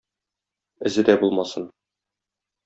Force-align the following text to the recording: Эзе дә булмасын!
Эзе 0.91 1.05
дә 1.11 1.17
булмасын! 1.25 1.69